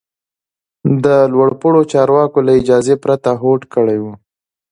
[1.03, 4.05] د لوړ پوړو چارواکو له اجازې پرته هوډ کړی و.